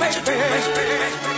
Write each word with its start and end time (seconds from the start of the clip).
baby. 0.00 1.29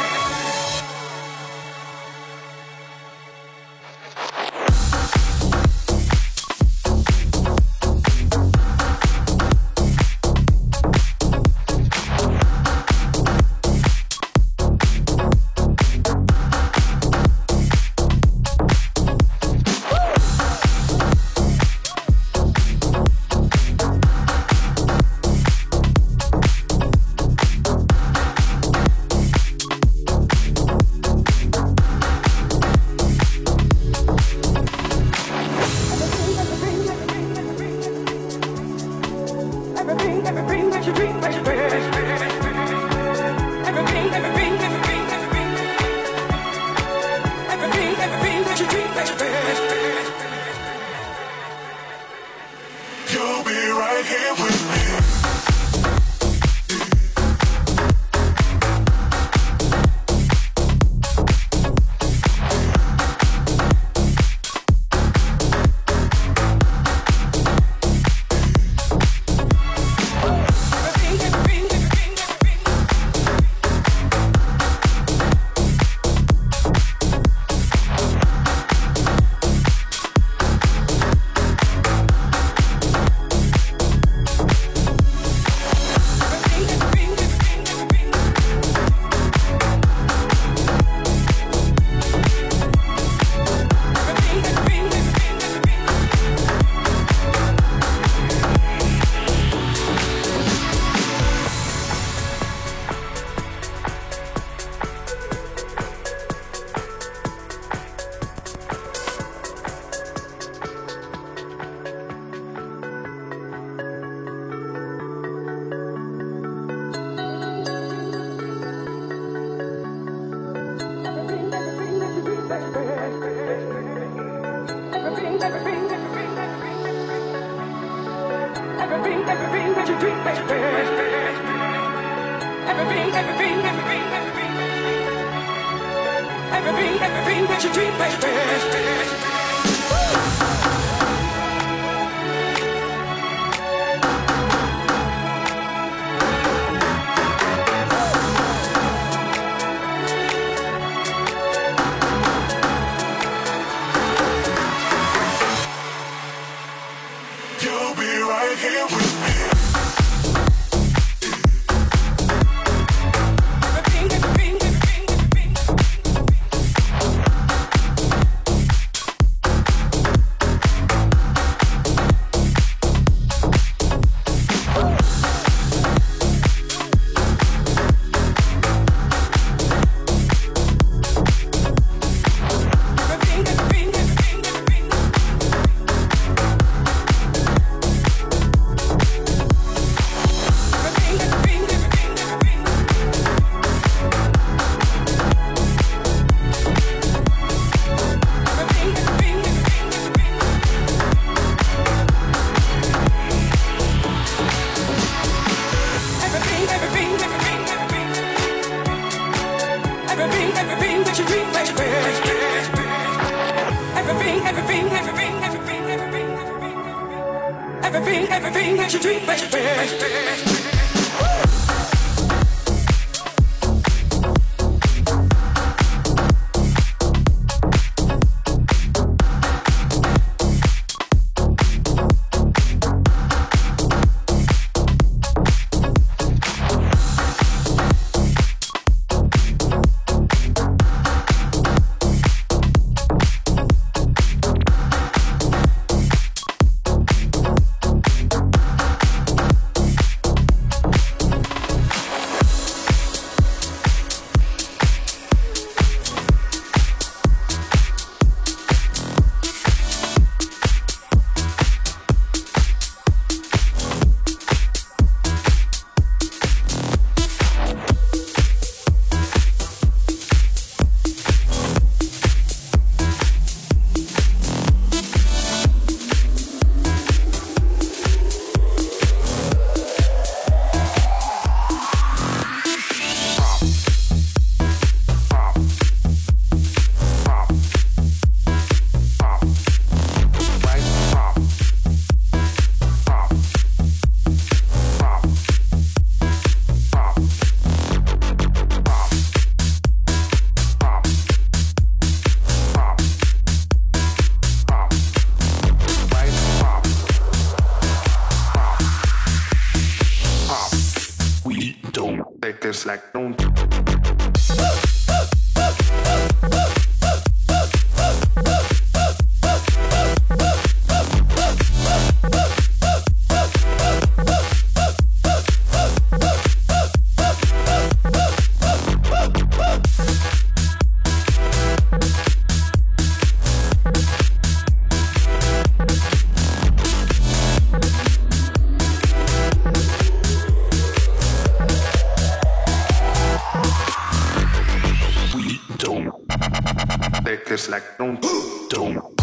This 347.53 347.69
like 347.69 347.85
don't 347.99 348.19
don't. 348.71 349.22